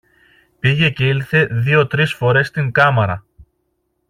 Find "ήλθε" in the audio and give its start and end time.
1.07-1.45